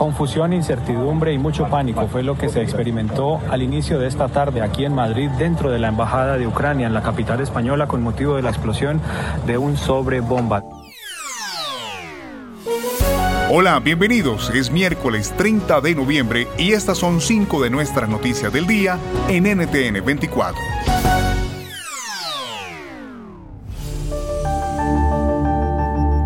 Confusión, 0.00 0.54
incertidumbre 0.54 1.34
y 1.34 1.36
mucho 1.36 1.68
pánico 1.68 2.08
fue 2.08 2.22
lo 2.22 2.38
que 2.38 2.48
se 2.48 2.62
experimentó 2.62 3.38
al 3.50 3.60
inicio 3.60 3.98
de 3.98 4.08
esta 4.08 4.28
tarde 4.28 4.62
aquí 4.62 4.86
en 4.86 4.94
Madrid, 4.94 5.28
dentro 5.38 5.70
de 5.70 5.78
la 5.78 5.88
Embajada 5.88 6.38
de 6.38 6.46
Ucrania, 6.46 6.86
en 6.86 6.94
la 6.94 7.02
capital 7.02 7.38
española, 7.42 7.86
con 7.86 8.02
motivo 8.02 8.36
de 8.36 8.40
la 8.40 8.48
explosión 8.48 8.98
de 9.46 9.58
un 9.58 9.76
sobrebomba. 9.76 10.64
Hola, 13.50 13.78
bienvenidos. 13.80 14.48
Es 14.54 14.70
miércoles 14.70 15.34
30 15.36 15.82
de 15.82 15.94
noviembre 15.94 16.48
y 16.56 16.72
estas 16.72 16.96
son 16.96 17.20
cinco 17.20 17.60
de 17.60 17.68
nuestras 17.68 18.08
noticias 18.08 18.50
del 18.50 18.66
día 18.66 18.96
en 19.28 19.44
NTN 19.44 20.02
24. 20.02 20.58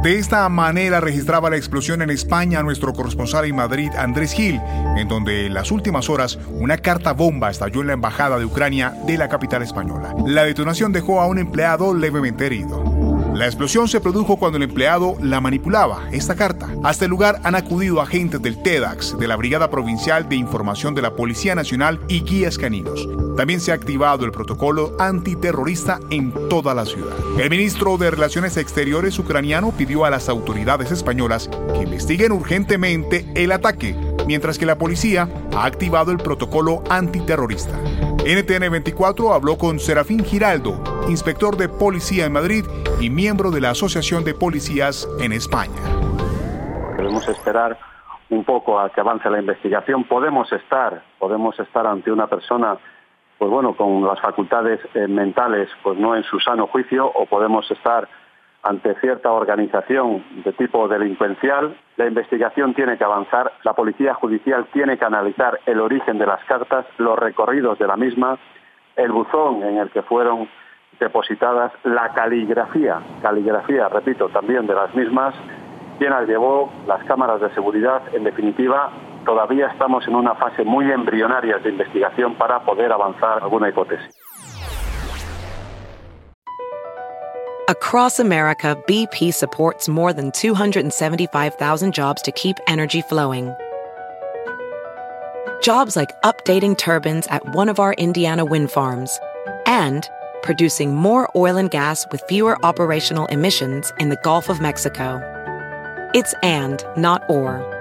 De 0.04 0.18
esta 0.18 0.46
manera 0.50 1.00
registraba 1.00 1.48
la 1.48 1.56
explosión 1.56 2.02
en 2.02 2.10
España 2.10 2.62
nuestro 2.62 2.92
corresponsal 2.92 3.46
en 3.46 3.56
Madrid, 3.56 3.88
Andrés 3.96 4.34
Gil, 4.34 4.60
en 4.98 5.08
donde 5.08 5.46
en 5.46 5.54
las 5.54 5.72
últimas 5.72 6.10
horas 6.10 6.38
una 6.50 6.76
carta 6.76 7.14
bomba 7.14 7.48
estalló 7.48 7.80
en 7.80 7.86
la 7.86 7.94
embajada 7.94 8.38
de 8.38 8.44
Ucrania 8.44 8.94
de 9.06 9.16
la 9.16 9.30
capital 9.30 9.62
española. 9.62 10.14
La 10.26 10.44
detonación 10.44 10.92
dejó 10.92 11.22
a 11.22 11.26
un 11.26 11.38
empleado 11.38 11.94
levemente 11.94 12.44
herido. 12.44 12.84
La 13.32 13.46
explosión 13.46 13.88
se 13.88 14.02
produjo 14.02 14.36
cuando 14.36 14.58
el 14.58 14.64
empleado 14.64 15.16
la 15.22 15.40
manipulaba, 15.40 16.02
esta 16.12 16.34
carta. 16.34 16.68
Hasta 16.82 17.06
el 17.06 17.10
lugar 17.10 17.40
han 17.42 17.54
acudido 17.54 18.02
agentes 18.02 18.42
del 18.42 18.62
TEDAX, 18.62 19.18
de 19.18 19.26
la 19.26 19.36
Brigada 19.36 19.70
Provincial 19.70 20.28
de 20.28 20.36
Información 20.36 20.94
de 20.94 21.00
la 21.00 21.16
Policía 21.16 21.54
Nacional 21.54 21.98
y 22.08 22.24
guías 22.24 22.58
caninos. 22.58 23.08
También 23.36 23.60
se 23.60 23.72
ha 23.72 23.74
activado 23.74 24.24
el 24.24 24.30
protocolo 24.30 24.92
antiterrorista 24.98 25.98
en 26.10 26.32
toda 26.48 26.74
la 26.74 26.84
ciudad. 26.84 27.14
El 27.38 27.50
ministro 27.50 27.96
de 27.96 28.10
Relaciones 28.10 28.56
Exteriores 28.56 29.18
ucraniano 29.18 29.72
pidió 29.76 30.04
a 30.04 30.10
las 30.10 30.28
autoridades 30.28 30.92
españolas 30.92 31.48
que 31.74 31.82
investiguen 31.82 32.32
urgentemente 32.32 33.26
el 33.34 33.50
ataque, 33.52 33.96
mientras 34.26 34.58
que 34.58 34.66
la 34.66 34.78
policía 34.78 35.28
ha 35.54 35.64
activado 35.64 36.12
el 36.12 36.18
protocolo 36.18 36.84
antiterrorista. 36.88 37.76
NTN 38.24 38.70
24 38.70 39.34
habló 39.34 39.58
con 39.58 39.78
Serafín 39.78 40.24
Giraldo, 40.24 40.82
inspector 41.08 41.56
de 41.56 41.68
policía 41.68 42.24
en 42.26 42.32
Madrid 42.32 42.64
y 43.00 43.10
miembro 43.10 43.50
de 43.50 43.60
la 43.60 43.70
Asociación 43.70 44.24
de 44.24 44.32
Policías 44.32 45.08
en 45.20 45.32
España. 45.32 45.74
Debemos 46.96 47.28
esperar 47.28 47.78
un 48.30 48.44
poco 48.44 48.78
a 48.78 48.90
que 48.90 49.00
avance 49.00 49.28
la 49.28 49.40
investigación. 49.40 50.04
Podemos 50.04 50.50
estar, 50.52 51.02
podemos 51.18 51.58
estar 51.58 51.86
ante 51.86 52.10
una 52.10 52.26
persona, 52.26 52.78
pues 53.38 53.50
bueno, 53.50 53.74
con 53.76 54.04
las 54.04 54.20
facultades 54.20 54.80
eh, 54.94 55.08
mentales, 55.08 55.68
pues 55.82 55.98
no 55.98 56.16
en 56.16 56.22
su 56.24 56.38
sano 56.40 56.66
juicio, 56.66 57.06
o 57.06 57.26
podemos 57.26 57.70
estar 57.70 58.08
ante 58.62 58.94
cierta 59.00 59.30
organización 59.30 60.24
de 60.42 60.52
tipo 60.54 60.88
delincuencial, 60.88 61.76
la 61.96 62.06
investigación 62.06 62.72
tiene 62.72 62.96
que 62.96 63.04
avanzar, 63.04 63.52
la 63.62 63.74
policía 63.74 64.14
judicial 64.14 64.66
tiene 64.72 64.96
que 64.96 65.04
analizar 65.04 65.60
el 65.66 65.80
origen 65.80 66.18
de 66.18 66.26
las 66.26 66.42
cartas, 66.44 66.86
los 66.96 67.18
recorridos 67.18 67.78
de 67.78 67.86
la 67.86 67.96
misma, 67.96 68.38
el 68.96 69.12
buzón 69.12 69.62
en 69.62 69.76
el 69.76 69.90
que 69.90 70.02
fueron 70.02 70.48
depositadas, 70.98 71.72
la 71.82 72.14
caligrafía, 72.14 73.00
caligrafía, 73.20 73.88
repito, 73.88 74.30
también 74.30 74.66
de 74.66 74.74
las 74.74 74.94
mismas, 74.94 75.34
quién 75.98 76.10
las 76.10 76.26
llevó, 76.26 76.72
las 76.86 77.04
cámaras 77.04 77.40
de 77.42 77.50
seguridad, 77.50 78.02
en 78.14 78.24
definitiva, 78.24 78.90
todavía 79.24 79.66
estamos 79.68 80.06
en 80.06 80.14
una 80.14 80.34
fase 80.34 80.64
muy 80.64 80.90
embrionaria 80.90 81.58
de 81.58 81.70
investigación 81.70 82.34
para 82.36 82.60
poder 82.60 82.92
avanzar 82.92 83.42
alguna 83.42 83.68
hipótesis. 83.68 84.14
Across 87.66 88.20
America, 88.20 88.76
BP 88.86 89.32
supports 89.32 89.88
more 89.88 90.12
than 90.12 90.30
275,000 90.32 91.94
jobs 91.94 92.20
to 92.20 92.30
keep 92.32 92.58
energy 92.66 93.00
flowing. 93.00 93.54
Jobs 95.62 95.96
like 95.96 96.10
updating 96.22 96.76
turbines 96.76 97.26
at 97.28 97.54
one 97.54 97.70
of 97.70 97.80
our 97.80 97.94
Indiana 97.94 98.44
wind 98.44 98.70
farms 98.70 99.18
and 99.64 100.06
producing 100.42 100.94
more 100.94 101.26
oil 101.34 101.56
and 101.56 101.70
gas 101.70 102.06
with 102.12 102.22
fewer 102.28 102.62
operational 102.62 103.24
emissions 103.26 103.90
in 103.98 104.10
the 104.10 104.20
Gulf 104.22 104.50
of 104.50 104.60
Mexico. 104.60 105.22
It's 106.12 106.34
and, 106.42 106.84
not 106.98 107.22
or. 107.30 107.73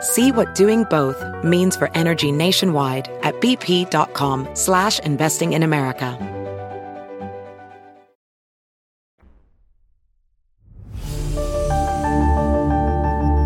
See 0.00 0.30
what 0.30 0.54
doing 0.54 0.84
both 0.84 1.16
means 1.42 1.76
for 1.76 1.90
energy 1.94 2.30
nationwide 2.30 3.08
at 3.22 3.34
bp.com 3.40 4.48
slash 4.54 5.00
investing 5.00 5.54
in 5.54 5.62
America. 5.62 6.16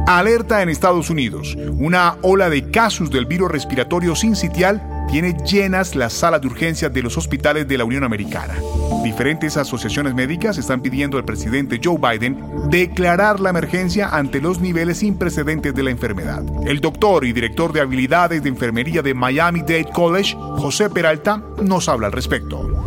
Alerta 0.06 0.60
en 0.60 0.68
Estados 0.68 1.08
Unidos. 1.08 1.56
Una 1.56 2.18
ola 2.20 2.50
de 2.50 2.70
casos 2.70 3.10
del 3.10 3.24
virus 3.24 3.50
respiratorio 3.50 4.14
sincitial 4.14 4.91
tiene 5.08 5.34
llenas 5.44 5.94
las 5.94 6.12
salas 6.12 6.40
de 6.40 6.46
urgencias 6.46 6.92
de 6.92 7.02
los 7.02 7.16
hospitales 7.16 7.68
de 7.68 7.78
la 7.78 7.84
Unión 7.84 8.04
Americana. 8.04 8.54
Diferentes 9.02 9.56
asociaciones 9.56 10.14
médicas 10.14 10.58
están 10.58 10.80
pidiendo 10.80 11.18
al 11.18 11.24
presidente 11.24 11.80
Joe 11.82 11.98
Biden 11.98 12.70
declarar 12.70 13.40
la 13.40 13.50
emergencia 13.50 14.08
ante 14.08 14.40
los 14.40 14.60
niveles 14.60 14.98
sin 14.98 15.18
precedentes 15.18 15.74
de 15.74 15.82
la 15.82 15.90
enfermedad. 15.90 16.42
El 16.66 16.80
doctor 16.80 17.24
y 17.24 17.32
director 17.32 17.72
de 17.72 17.80
habilidades 17.80 18.42
de 18.42 18.48
enfermería 18.48 19.02
de 19.02 19.14
Miami-Dade 19.14 19.90
College, 19.92 20.36
José 20.36 20.88
Peralta, 20.88 21.42
nos 21.62 21.88
habla 21.88 22.06
al 22.06 22.12
respecto. 22.12 22.82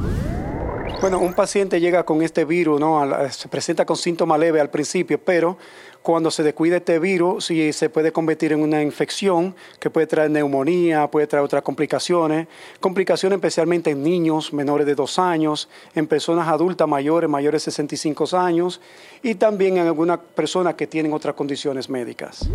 Bueno, 1.02 1.20
un 1.20 1.34
paciente 1.34 1.80
llega 1.80 2.04
con 2.04 2.22
este 2.22 2.46
virus, 2.46 2.80
¿no? 2.80 3.04
se 3.30 3.48
presenta 3.50 3.86
con 3.86 3.98
síntomas 3.98 4.40
leves 4.40 4.62
al 4.62 4.70
principio, 4.70 5.20
pero 5.20 5.58
cuando 6.06 6.30
se 6.30 6.44
descuida 6.44 6.78
este 6.78 7.00
virus, 7.00 7.48
sí 7.48 7.74
se 7.74 7.90
puede 7.90 8.12
convertir 8.12 8.54
en 8.54 8.62
una 8.62 8.80
infección 8.84 9.56
que 9.80 9.90
puede 9.90 10.06
traer 10.06 10.30
neumonía, 10.30 11.08
puede 11.08 11.26
traer 11.26 11.44
otras 11.44 11.64
complicaciones, 11.64 12.48
complicaciones 12.80 13.38
especialmente 13.38 13.90
en 13.90 14.04
niños 14.04 14.54
menores 14.54 14.86
de 14.86 14.94
dos 14.94 15.18
años, 15.18 15.68
en 15.96 16.06
personas 16.06 16.48
adultas 16.48 16.88
mayores, 16.88 17.28
mayores 17.28 17.66
de 17.66 17.72
65 17.72 18.38
años 18.38 18.80
y 19.24 19.34
también 19.34 19.78
en 19.78 19.88
algunas 19.88 20.20
personas 20.20 20.76
que 20.76 20.86
tienen 20.86 21.12
otras 21.12 21.34
condiciones 21.34 21.90
médicas. 21.90 22.48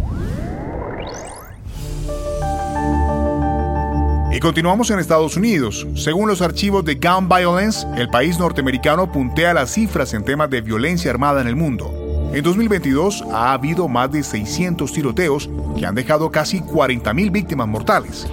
Y 4.33 4.39
continuamos 4.39 4.93
en 4.93 5.01
Estados 5.01 5.37
Unidos. 5.37 5.89
Según 5.97 6.29
los 6.29 6.41
archivos 6.41 6.85
de 6.85 6.95
Gun 6.95 7.29
Violence, 7.29 7.85
el 7.97 8.09
país 8.11 8.39
norteamericano 8.39 9.11
puntea 9.11 9.53
las 9.53 9.73
cifras 9.75 10.15
en 10.15 10.25
temas 10.25 10.49
de 10.51 10.61
violencia 10.61 11.11
armada 11.11 11.41
en 11.41 11.49
el 11.49 11.57
mundo. 11.57 12.00
En 12.33 12.45
2022 12.45 13.25
ha 13.33 13.53
habido 13.53 13.89
más 13.89 14.13
de 14.13 14.23
600 14.23 14.93
tiroteos 14.93 15.51
que 15.77 15.85
han 15.85 15.97
dejado 15.97 16.31
casi 16.31 16.61
40.000 16.61 17.33
víctimas 17.33 17.67
mortales. 17.67 18.29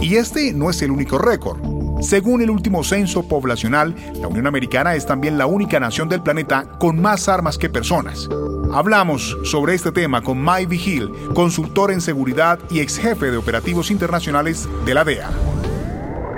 Y 0.00 0.16
este 0.16 0.54
no 0.54 0.70
es 0.70 0.80
el 0.80 0.90
único 0.90 1.18
récord. 1.18 1.60
Según 2.00 2.40
el 2.40 2.48
último 2.48 2.82
censo 2.82 3.28
poblacional, 3.28 3.94
la 4.20 4.26
Unión 4.26 4.46
Americana 4.46 4.94
es 4.94 5.04
también 5.04 5.36
la 5.36 5.44
única 5.44 5.78
nación 5.78 6.08
del 6.08 6.22
planeta 6.22 6.64
con 6.80 7.00
más 7.00 7.28
armas 7.28 7.58
que 7.58 7.68
personas. 7.68 8.26
Hablamos 8.72 9.36
sobre 9.44 9.74
este 9.74 9.92
tema 9.92 10.22
con 10.22 10.42
Mike 10.42 10.66
Vigil, 10.68 11.10
consultor 11.34 11.92
en 11.92 12.00
seguridad 12.00 12.58
y 12.70 12.80
ex 12.80 12.98
jefe 12.98 13.30
de 13.30 13.36
operativos 13.36 13.90
internacionales 13.90 14.66
de 14.86 14.94
la 14.94 15.04
DEA. 15.04 15.30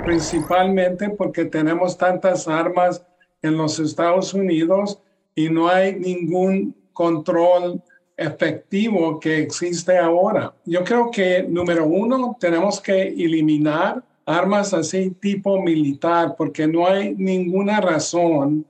Principalmente 0.03 1.09
porque 1.09 1.45
tenemos 1.45 1.97
tantas 1.97 2.49
armas 2.49 3.03
en 3.41 3.55
los 3.55 3.79
Estados 3.79 4.33
Unidos 4.33 4.99
y 5.33 5.49
no 5.49 5.69
hay 5.69 5.95
ningún 5.95 6.75
control 6.95 7.79
efectivo 8.17 9.19
que 9.19 9.39
existe 9.39 9.97
ahora. 9.97 10.53
Yo 10.65 10.83
creo 10.83 11.11
que, 11.11 11.43
número 11.43 11.85
uno, 11.85 12.35
tenemos 12.39 12.81
que 12.81 13.09
eliminar 13.09 14.01
armas 14.25 14.73
así 14.73 15.11
tipo 15.11 15.61
militar, 15.61 16.35
porque 16.35 16.67
no 16.67 16.87
hay 16.87 17.13
ninguna 17.15 17.79
razón 17.81 18.65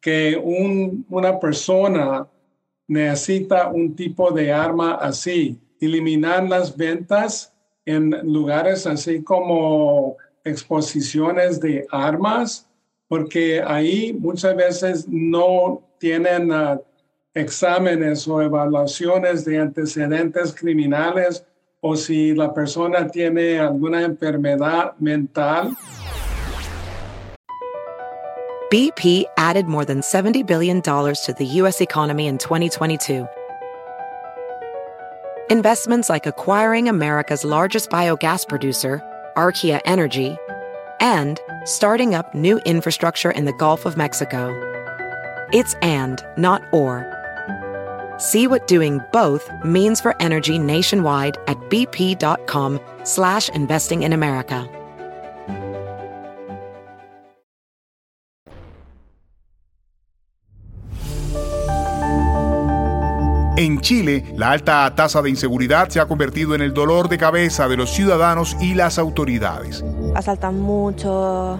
que 0.00 0.36
una 1.08 1.38
persona 1.40 2.26
necesita 2.86 3.68
un 3.68 3.94
tipo 3.94 4.30
de 4.30 4.52
arma 4.52 4.94
así. 4.94 5.58
Eliminar 5.80 6.48
las 6.48 6.76
ventas 6.76 7.54
en 7.86 8.10
lugares 8.24 8.86
así 8.86 9.22
como 9.22 10.16
exposiciones 10.44 11.60
de 11.60 11.86
armas, 11.90 12.68
porque 13.06 13.62
ahí 13.64 14.12
muchas 14.12 14.54
veces 14.56 15.08
no 15.08 15.82
tienen 15.98 16.52
uh, 16.52 16.78
exámenes 17.34 18.26
o 18.26 18.40
evaluaciones 18.42 19.44
de 19.44 19.58
antecedentes 19.58 20.52
criminales 20.54 21.44
o 21.80 21.96
si 21.96 22.34
la 22.34 22.52
persona 22.52 23.06
tiene 23.08 23.58
alguna 23.58 24.02
enfermedad 24.02 24.94
mental. 24.98 25.76
BP 28.70 29.24
added 29.38 29.66
more 29.66 29.86
than 29.86 30.00
$70 30.00 30.46
billion 30.46 30.82
to 30.82 31.34
the 31.38 31.46
U.S. 31.46 31.80
economy 31.80 32.26
in 32.26 32.36
2022. 32.36 33.26
Investments 35.48 36.10
like 36.10 36.26
acquiring 36.26 36.90
America's 36.90 37.44
largest 37.44 37.88
biogas 37.88 38.46
producer, 38.46 39.00
Archaea 39.36 39.80
Energy, 39.86 40.36
and 41.00 41.40
starting 41.64 42.14
up 42.14 42.34
new 42.34 42.58
infrastructure 42.66 43.30
in 43.30 43.46
the 43.46 43.54
Gulf 43.54 43.86
of 43.86 43.96
Mexico. 43.96 44.52
It's 45.50 45.72
and, 45.80 46.22
not 46.36 46.62
or. 46.70 47.17
See 48.18 48.48
what 48.48 48.66
doing 48.66 49.00
both 49.12 49.48
means 49.64 50.00
for 50.00 50.14
energy 50.20 50.58
nationwide 50.58 51.36
at 51.46 51.56
bp.com 51.70 52.80
slash 53.04 53.48
investing 53.50 54.02
in 54.02 54.12
America. 54.12 54.68
En 63.58 63.80
Chile, 63.80 64.24
la 64.36 64.52
alta 64.52 64.92
tasa 64.94 65.20
de 65.20 65.30
inseguridad 65.30 65.88
se 65.88 65.98
ha 65.98 66.06
convertido 66.06 66.54
en 66.54 66.62
el 66.62 66.72
dolor 66.72 67.08
de 67.08 67.18
cabeza 67.18 67.66
de 67.66 67.76
los 67.76 67.90
ciudadanos 67.90 68.56
y 68.60 68.74
las 68.74 69.00
autoridades. 69.00 69.84
Asaltan 70.14 70.60
mucho, 70.60 71.58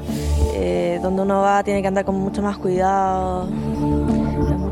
eh, 0.55 1.01
donde 1.03 1.23
uno 1.23 1.41
va 1.41 1.65
tiene 1.65 1.83
que 1.83 1.89
andar 1.89 2.05
con 2.05 2.15
mucho 2.15 2.41
más 2.41 2.57
cuidado, 2.57 3.49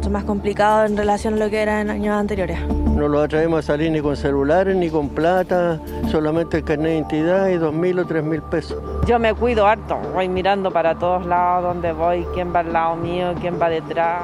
mucho 0.06 0.12
más 0.12 0.24
complicado 0.24 0.86
en 0.86 0.96
relación 0.96 1.34
a 1.34 1.36
lo 1.36 1.50
que 1.50 1.60
era 1.60 1.80
en 1.80 1.90
años 1.90 2.14
anteriores. 2.14 2.60
No 2.68 3.08
lo 3.08 3.22
atraemos 3.22 3.58
a 3.58 3.62
salir 3.62 3.90
ni 3.90 4.00
con 4.00 4.16
celulares 4.16 4.76
ni 4.76 4.88
con 4.88 5.08
plata, 5.08 5.80
solamente 6.12 6.58
el 6.58 6.64
carnet 6.64 6.86
de 6.86 6.94
identidad 6.98 7.48
y 7.48 7.56
dos 7.56 7.74
mil 7.74 7.98
o 7.98 8.06
tres 8.06 8.22
mil 8.22 8.40
pesos. 8.40 8.78
Yo 9.04 9.18
me 9.18 9.34
cuido 9.34 9.66
harto, 9.66 9.98
voy 10.14 10.28
mirando 10.28 10.70
para 10.70 10.96
todos 10.96 11.26
lados 11.26 11.74
donde 11.74 11.92
voy, 11.92 12.24
quién 12.34 12.54
va 12.54 12.60
al 12.60 12.72
lado 12.72 12.94
mío, 12.94 13.34
quién 13.40 13.60
va 13.60 13.68
detrás. 13.68 14.22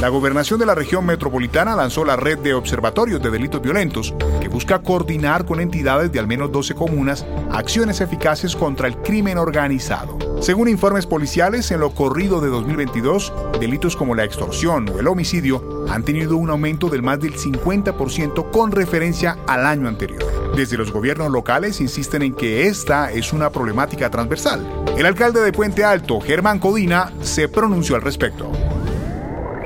La 0.00 0.08
gobernación 0.08 0.58
de 0.58 0.64
la 0.64 0.74
región 0.74 1.04
metropolitana 1.04 1.76
lanzó 1.76 2.06
la 2.06 2.16
red 2.16 2.38
de 2.38 2.54
observatorios 2.54 3.22
de 3.22 3.30
delitos 3.30 3.60
violentos, 3.60 4.14
que 4.40 4.48
busca 4.48 4.78
coordinar 4.78 5.44
con 5.44 5.60
entidades 5.60 6.10
de 6.10 6.18
al 6.18 6.26
menos 6.26 6.50
12 6.50 6.74
comunas 6.74 7.26
acciones 7.52 8.00
eficaces 8.00 8.56
contra 8.56 8.88
el 8.88 8.96
crimen 8.96 9.36
organizado. 9.36 10.16
Según 10.40 10.68
informes 10.68 11.04
policiales, 11.04 11.70
en 11.70 11.80
lo 11.80 11.90
corrido 11.90 12.40
de 12.40 12.48
2022, 12.48 13.30
delitos 13.60 13.94
como 13.94 14.14
la 14.14 14.24
extorsión 14.24 14.88
o 14.88 15.00
el 15.00 15.06
homicidio 15.06 15.84
han 15.90 16.02
tenido 16.02 16.38
un 16.38 16.48
aumento 16.48 16.88
del 16.88 17.02
más 17.02 17.20
del 17.20 17.34
50% 17.34 18.50
con 18.50 18.72
referencia 18.72 19.36
al 19.46 19.66
año 19.66 19.86
anterior. 19.86 20.24
Desde 20.56 20.78
los 20.78 20.92
gobiernos 20.92 21.30
locales 21.30 21.78
insisten 21.82 22.22
en 22.22 22.32
que 22.32 22.68
esta 22.68 23.12
es 23.12 23.34
una 23.34 23.50
problemática 23.50 24.08
transversal. 24.08 24.66
El 24.96 25.04
alcalde 25.04 25.42
de 25.42 25.52
Puente 25.52 25.84
Alto, 25.84 26.22
Germán 26.22 26.58
Codina, 26.58 27.12
se 27.20 27.48
pronunció 27.48 27.96
al 27.96 28.02
respecto. 28.02 28.50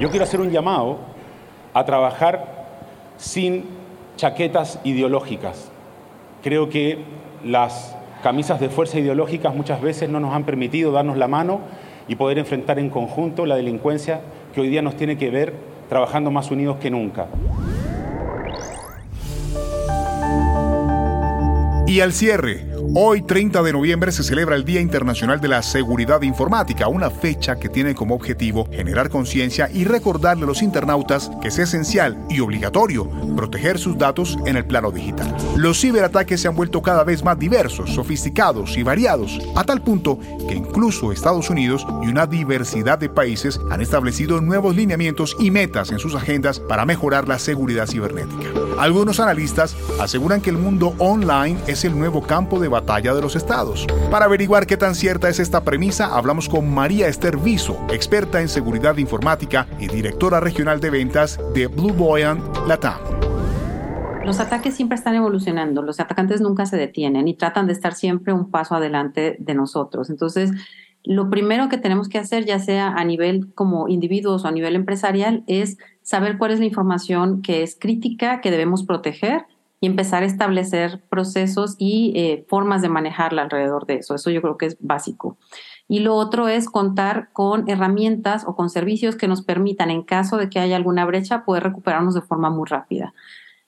Yo 0.00 0.10
quiero 0.10 0.24
hacer 0.24 0.40
un 0.40 0.50
llamado 0.50 0.98
a 1.72 1.84
trabajar 1.84 2.64
sin 3.16 3.64
chaquetas 4.16 4.80
ideológicas. 4.82 5.70
Creo 6.42 6.68
que 6.68 6.98
las 7.44 7.96
camisas 8.22 8.58
de 8.58 8.70
fuerza 8.70 8.98
ideológicas 8.98 9.54
muchas 9.54 9.80
veces 9.80 10.10
no 10.10 10.18
nos 10.18 10.34
han 10.34 10.44
permitido 10.44 10.90
darnos 10.90 11.16
la 11.16 11.28
mano 11.28 11.60
y 12.08 12.16
poder 12.16 12.38
enfrentar 12.38 12.80
en 12.80 12.90
conjunto 12.90 13.46
la 13.46 13.54
delincuencia 13.54 14.20
que 14.52 14.60
hoy 14.60 14.68
día 14.68 14.82
nos 14.82 14.96
tiene 14.96 15.16
que 15.16 15.30
ver 15.30 15.54
trabajando 15.88 16.32
más 16.32 16.50
unidos 16.50 16.78
que 16.78 16.90
nunca. 16.90 17.28
Y 21.86 22.00
al 22.00 22.12
cierre, 22.12 22.73
hoy 22.94 23.22
30 23.22 23.62
de 23.62 23.72
noviembre 23.72 24.12
se 24.12 24.22
celebra 24.22 24.56
el 24.56 24.64
Día 24.64 24.80
Internacional 24.80 25.40
de 25.40 25.48
la 25.48 25.62
Seguridad 25.62 26.22
Informática, 26.22 26.88
una 26.88 27.10
fecha 27.10 27.56
que 27.56 27.68
tiene 27.68 27.94
como 27.94 28.14
objetivo 28.14 28.68
generar 28.70 29.08
conciencia 29.08 29.70
y 29.72 29.84
recordarle 29.84 30.44
a 30.44 30.46
los 30.46 30.62
internautas 30.62 31.30
que 31.40 31.48
es 31.48 31.58
esencial 31.58 32.18
y 32.28 32.40
obligatorio 32.40 33.08
proteger 33.36 33.78
sus 33.78 33.96
datos 33.96 34.38
en 34.46 34.56
el 34.56 34.66
plano 34.66 34.90
digital. 34.90 35.34
Los 35.56 35.80
ciberataques 35.80 36.40
se 36.40 36.48
han 36.48 36.56
vuelto 36.56 36.82
cada 36.82 37.04
vez 37.04 37.24
más 37.24 37.38
diversos, 37.38 37.94
sofisticados 37.94 38.76
y 38.76 38.82
variados, 38.82 39.40
a 39.54 39.64
tal 39.64 39.82
punto 39.82 40.18
que 40.48 40.54
incluso 40.54 41.12
Estados 41.12 41.50
Unidos 41.50 41.86
y 42.02 42.08
una 42.08 42.26
diversidad 42.26 42.98
de 42.98 43.08
países 43.08 43.60
han 43.70 43.80
establecido 43.80 44.40
nuevos 44.40 44.76
lineamientos 44.76 45.36
y 45.38 45.50
metas 45.50 45.90
en 45.90 45.98
sus 45.98 46.14
agendas 46.14 46.60
para 46.60 46.84
mejorar 46.84 47.28
la 47.28 47.38
seguridad 47.38 47.86
cibernética. 47.86 48.48
Algunos 48.78 49.20
analistas 49.20 49.76
aseguran 50.00 50.40
que 50.40 50.50
el 50.50 50.58
mundo 50.58 50.94
online 50.98 51.58
es 51.66 51.84
el 51.84 51.96
nuevo 51.96 52.22
campo 52.22 52.58
de 52.58 52.68
batalla 52.74 53.14
de 53.14 53.22
los 53.22 53.36
estados. 53.36 53.86
Para 54.10 54.24
averiguar 54.24 54.66
qué 54.66 54.76
tan 54.76 54.94
cierta 54.94 55.28
es 55.28 55.38
esta 55.38 55.62
premisa, 55.62 56.16
hablamos 56.16 56.48
con 56.48 56.68
María 56.74 57.06
Esther 57.08 57.36
Viso, 57.36 57.78
experta 57.90 58.40
en 58.40 58.48
seguridad 58.48 58.96
informática 58.96 59.66
y 59.78 59.86
directora 59.86 60.40
regional 60.40 60.80
de 60.80 60.90
ventas 60.90 61.38
de 61.54 61.68
Blue 61.68 61.92
Boyan 61.92 62.42
Latam. 62.66 62.98
Los 64.24 64.40
ataques 64.40 64.74
siempre 64.74 64.96
están 64.96 65.14
evolucionando, 65.14 65.82
los 65.82 66.00
atacantes 66.00 66.40
nunca 66.40 66.66
se 66.66 66.76
detienen 66.76 67.28
y 67.28 67.34
tratan 67.34 67.66
de 67.66 67.74
estar 67.74 67.94
siempre 67.94 68.32
un 68.32 68.50
paso 68.50 68.74
adelante 68.74 69.36
de 69.38 69.54
nosotros. 69.54 70.10
Entonces, 70.10 70.50
lo 71.04 71.28
primero 71.28 71.68
que 71.68 71.76
tenemos 71.76 72.08
que 72.08 72.18
hacer, 72.18 72.46
ya 72.46 72.58
sea 72.58 72.88
a 72.88 73.04
nivel 73.04 73.52
como 73.54 73.88
individuos 73.88 74.44
o 74.44 74.48
a 74.48 74.52
nivel 74.52 74.74
empresarial, 74.74 75.44
es 75.46 75.76
saber 76.02 76.38
cuál 76.38 76.52
es 76.52 76.58
la 76.58 76.64
información 76.64 77.42
que 77.42 77.62
es 77.62 77.76
crítica, 77.78 78.40
que 78.40 78.50
debemos 78.50 78.84
proteger 78.84 79.44
y 79.84 79.86
empezar 79.86 80.22
a 80.22 80.26
establecer 80.26 81.02
procesos 81.10 81.76
y 81.78 82.14
eh, 82.16 82.46
formas 82.48 82.80
de 82.80 82.88
manejarla 82.88 83.42
alrededor 83.42 83.84
de 83.84 83.96
eso. 83.96 84.14
Eso 84.14 84.30
yo 84.30 84.40
creo 84.40 84.56
que 84.56 84.64
es 84.64 84.78
básico. 84.80 85.36
Y 85.88 85.98
lo 85.98 86.14
otro 86.14 86.48
es 86.48 86.70
contar 86.70 87.28
con 87.34 87.68
herramientas 87.68 88.44
o 88.46 88.56
con 88.56 88.70
servicios 88.70 89.14
que 89.14 89.28
nos 89.28 89.42
permitan, 89.42 89.90
en 89.90 90.02
caso 90.02 90.38
de 90.38 90.48
que 90.48 90.58
haya 90.58 90.76
alguna 90.76 91.04
brecha, 91.04 91.44
poder 91.44 91.64
recuperarnos 91.64 92.14
de 92.14 92.22
forma 92.22 92.48
muy 92.48 92.66
rápida. 92.66 93.12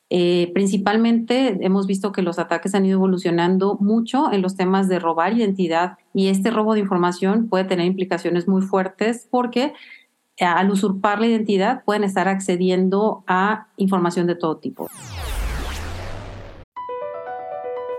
Eh, 0.08 0.52
principalmente 0.54 1.58
hemos 1.60 1.86
visto 1.86 2.12
que 2.12 2.22
los 2.22 2.38
ataques 2.38 2.74
han 2.74 2.86
ido 2.86 2.96
evolucionando 2.96 3.76
mucho 3.78 4.32
en 4.32 4.40
los 4.40 4.56
temas 4.56 4.88
de 4.88 4.98
robar 4.98 5.34
identidad 5.34 5.98
y 6.14 6.28
este 6.28 6.50
robo 6.50 6.72
de 6.72 6.80
información 6.80 7.50
puede 7.50 7.64
tener 7.64 7.84
implicaciones 7.84 8.48
muy 8.48 8.62
fuertes 8.62 9.28
porque 9.30 9.74
eh, 10.38 10.46
al 10.46 10.70
usurpar 10.70 11.20
la 11.20 11.26
identidad 11.26 11.84
pueden 11.84 12.04
estar 12.04 12.26
accediendo 12.26 13.22
a 13.26 13.66
información 13.76 14.26
de 14.26 14.36
todo 14.36 14.56
tipo. 14.56 14.88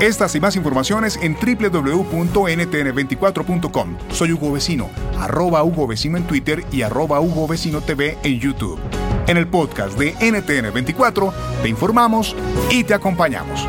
Estas 0.00 0.34
y 0.34 0.40
más 0.40 0.56
informaciones 0.56 1.18
en 1.22 1.34
www.ntn24.com. 1.34 3.96
Soy 4.12 4.32
Hugo 4.32 4.52
Vecino, 4.52 4.90
arroba 5.18 5.64
Hugo 5.64 5.86
Vecino 5.86 6.18
en 6.18 6.26
Twitter 6.26 6.62
y 6.70 6.82
arroba 6.82 7.18
Hugo 7.20 7.48
Vecino 7.48 7.80
TV 7.80 8.18
en 8.22 8.38
YouTube. 8.38 8.78
En 9.26 9.38
el 9.38 9.48
podcast 9.48 9.98
de 9.98 10.14
NTN24 10.16 11.32
te 11.62 11.70
informamos 11.70 12.36
y 12.70 12.84
te 12.84 12.92
acompañamos. 12.92 13.66